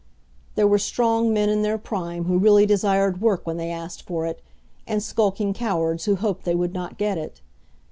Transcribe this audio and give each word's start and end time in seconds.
There 0.55 0.65
were 0.67 0.79
strong 0.79 1.31
men 1.31 1.47
in 1.47 1.61
their 1.61 1.77
prime 1.77 2.23
who 2.23 2.39
really 2.39 2.65
desired 2.65 3.21
work 3.21 3.45
when 3.45 3.57
they 3.57 3.69
asked 3.69 4.01
for 4.01 4.25
it, 4.25 4.41
and 4.87 5.03
skulking 5.03 5.53
cowards 5.53 6.05
who 6.05 6.15
hoped 6.15 6.43
they 6.43 6.55
would 6.55 6.73
not 6.73 6.97
get 6.97 7.19
it. 7.19 7.39